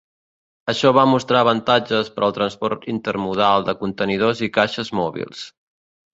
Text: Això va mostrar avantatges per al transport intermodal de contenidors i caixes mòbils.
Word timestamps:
Això 0.71 0.91
va 0.97 1.03
mostrar 1.09 1.41
avantatges 1.45 2.09
per 2.15 2.23
al 2.29 2.33
transport 2.39 2.89
intermodal 2.95 3.67
de 3.69 3.77
contenidors 3.83 4.43
i 4.49 4.53
caixes 4.59 4.93
mòbils. 5.03 5.47